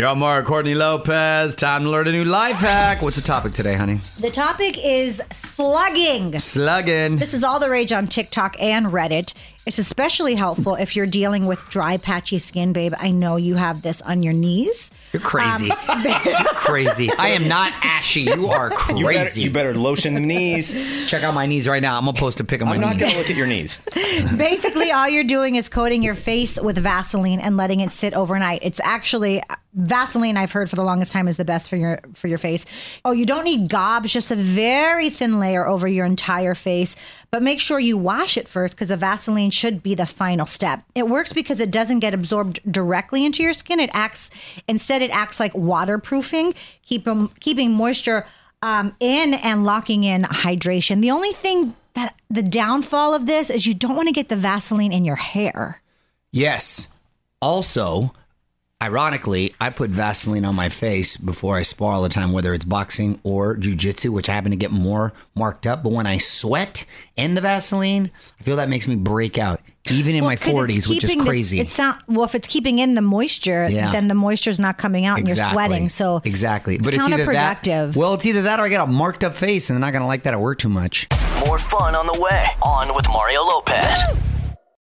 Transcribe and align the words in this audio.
You're 0.00 0.08
on 0.08 0.18
Courtney 0.42 0.74
Lopez. 0.74 1.54
Time 1.54 1.82
to 1.82 1.90
learn 1.90 2.08
a 2.08 2.12
new 2.12 2.24
life 2.24 2.60
hack. 2.60 3.02
What's 3.02 3.16
the 3.16 3.22
topic 3.22 3.52
today, 3.52 3.74
honey? 3.74 4.00
The 4.18 4.30
topic 4.30 4.82
is 4.82 5.20
slugging. 5.64 6.38
Slugging. 6.38 7.16
This 7.16 7.34
is 7.34 7.44
all 7.44 7.60
the 7.60 7.68
rage 7.68 7.92
on 7.92 8.06
TikTok 8.06 8.56
and 8.60 8.86
Reddit. 8.86 9.34
It's 9.66 9.78
especially 9.78 10.34
helpful 10.36 10.74
if 10.74 10.96
you're 10.96 11.06
dealing 11.06 11.44
with 11.46 11.68
dry, 11.68 11.98
patchy 11.98 12.38
skin, 12.38 12.72
babe. 12.72 12.94
I 12.98 13.10
know 13.10 13.36
you 13.36 13.56
have 13.56 13.82
this 13.82 14.00
on 14.00 14.22
your 14.22 14.32
knees. 14.32 14.90
You're 15.12 15.20
crazy. 15.20 15.70
Um, 15.70 16.02
You're 16.24 16.44
crazy. 16.54 17.10
I 17.18 17.28
am 17.30 17.46
not 17.46 17.72
ashy. 17.82 18.22
You 18.22 18.46
are 18.48 18.70
You 18.70 19.04
better, 19.04 19.04
crazy. 19.04 19.42
you 19.42 19.50
better 19.50 19.74
lotion 19.74 20.14
the 20.14 20.20
knees. 20.20 21.08
Check 21.10 21.22
out 21.24 21.34
my 21.34 21.44
knees 21.46 21.68
right 21.68 21.82
now. 21.82 21.98
I'm 21.98 22.06
gonna 22.06 22.16
post 22.18 22.40
a 22.40 22.44
pic 22.44 22.62
of 22.62 22.68
my 22.68 22.74
I'm 22.74 22.80
not 22.80 22.92
knees. 22.96 23.02
gonna 23.02 23.18
look 23.18 23.28
at 23.30 23.36
your 23.36 23.46
knees. 23.46 23.82
Basically, 24.38 24.90
all 24.92 25.08
you're 25.08 25.24
doing 25.24 25.56
is 25.56 25.68
coating 25.68 26.02
your 26.02 26.14
face 26.14 26.58
with 26.60 26.78
Vaseline 26.78 27.38
and 27.40 27.56
letting 27.56 27.80
it 27.80 27.90
sit 27.90 28.14
overnight. 28.14 28.60
It's 28.62 28.80
actually 28.80 29.42
Vaseline. 29.74 30.36
I've 30.36 30.52
heard 30.52 30.70
for 30.70 30.76
the 30.76 30.84
longest 30.84 31.12
time 31.12 31.28
is 31.28 31.36
the 31.36 31.44
best 31.44 31.68
for 31.68 31.76
your 31.76 32.00
for 32.14 32.28
your 32.28 32.38
face. 32.38 32.64
Oh, 33.04 33.12
you 33.12 33.26
don't 33.26 33.44
need 33.44 33.68
gobs, 33.68 34.12
just 34.12 34.30
a 34.30 34.36
very 34.36 35.10
thin 35.10 35.38
layer 35.38 35.49
over 35.56 35.88
your 35.88 36.06
entire 36.06 36.54
face. 36.54 36.96
But 37.30 37.42
make 37.42 37.60
sure 37.60 37.78
you 37.78 37.96
wash 37.96 38.36
it 38.36 38.48
first 38.48 38.74
because 38.74 38.88
the 38.88 38.96
Vaseline 38.96 39.50
should 39.50 39.82
be 39.82 39.94
the 39.94 40.06
final 40.06 40.46
step. 40.46 40.82
It 40.94 41.08
works 41.08 41.32
because 41.32 41.60
it 41.60 41.70
doesn't 41.70 42.00
get 42.00 42.14
absorbed 42.14 42.60
directly 42.70 43.24
into 43.24 43.42
your 43.42 43.54
skin. 43.54 43.80
It 43.80 43.90
acts 43.92 44.30
instead. 44.68 45.02
It 45.02 45.10
acts 45.10 45.40
like 45.40 45.54
waterproofing, 45.54 46.54
keep 46.82 47.06
keeping 47.40 47.72
moisture 47.72 48.26
um, 48.62 48.92
in 49.00 49.34
and 49.34 49.64
locking 49.64 50.04
in 50.04 50.22
hydration. 50.22 51.00
The 51.00 51.10
only 51.10 51.32
thing 51.32 51.74
that 51.94 52.14
the 52.30 52.42
downfall 52.42 53.14
of 53.14 53.26
this 53.26 53.50
is 53.50 53.66
you 53.66 53.74
don't 53.74 53.96
want 53.96 54.08
to 54.08 54.12
get 54.12 54.28
the 54.28 54.36
Vaseline 54.36 54.92
in 54.92 55.04
your 55.04 55.16
hair. 55.16 55.82
Yes. 56.32 56.88
Also, 57.42 58.12
ironically, 58.82 59.54
I 59.60 59.70
put 59.70 59.90
Vaseline 59.90 60.44
on 60.44 60.54
my 60.54 60.68
face 60.68 61.16
before 61.16 61.56
I 61.56 61.62
spar 61.62 61.92
all 61.92 62.02
the 62.02 62.08
time, 62.08 62.32
whether 62.32 62.54
it's 62.54 62.64
boxing 62.64 63.20
or 63.22 63.56
jujitsu, 63.56 64.10
which 64.10 64.28
I 64.28 64.32
happen 64.34 64.50
to 64.50 64.56
get 64.56 64.70
more 64.70 65.12
marked 65.34 65.66
up. 65.66 65.82
But 65.82 65.92
when 65.92 66.06
I 66.06 66.18
sweat 66.18 66.84
and 67.16 67.36
the 67.36 67.40
Vaseline, 67.40 68.10
I 68.38 68.42
feel 68.42 68.56
that 68.56 68.68
makes 68.68 68.88
me 68.88 68.96
break 68.96 69.38
out, 69.38 69.60
even 69.90 70.14
in 70.14 70.24
my 70.24 70.36
'cause 70.36 70.46
it's 70.46 70.54
40s, 70.54 70.88
which 70.88 71.04
is 71.04 71.10
keeping 71.10 71.24
this- 71.24 71.28
crazy. 71.28 71.60
it's 71.60 71.78
not 71.78 71.98
well 72.08 72.24
if 72.24 72.34
it's 72.34 72.46
keeping 72.48 72.78
in 72.78 72.94
the 72.94 73.02
moisture, 73.02 73.68
Yeah. 73.70 73.90
then 73.90 74.08
the 74.08 74.14
moisture's 74.14 74.58
not 74.58 74.78
coming 74.78 75.04
out 75.06 75.18
and 75.18 75.28
you're 75.28 75.36
sweating. 75.36 75.88
So 75.88 76.22
exactly, 76.24 76.76
it's 76.76 76.86
but 76.86 76.94
it's 76.94 77.02
either 77.08 77.26
that. 77.26 77.62
counterproductive. 77.62 77.96
Well, 77.96 78.14
it's 78.14 78.26
either 78.26 78.42
that 78.42 78.60
or 78.60 78.64
I 78.64 78.68
get 78.68 78.80
a 78.80 78.86
marked 78.86 79.24
up 79.24 79.34
face, 79.34 79.68
and 79.70 79.76
they're 79.76 79.80
not 79.86 79.92
going 79.92 80.02
to 80.02 80.06
like 80.08 80.22
that 80.24 80.34
at 80.34 80.40
work 80.40 80.58
too 80.58 80.68
much. 80.68 81.06
More 81.46 81.58
fun 81.58 81.94
on 81.94 82.06
the 82.06 82.18
way. 82.20 82.46
On 82.62 82.94
with 82.94 83.08
Mario 83.08 83.42
Lopez. 83.44 83.98